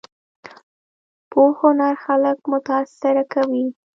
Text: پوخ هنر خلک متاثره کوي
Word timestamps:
پوخ 1.31 1.53
هنر 1.63 1.93
خلک 2.05 2.39
متاثره 2.51 3.23
کوي 3.33 3.65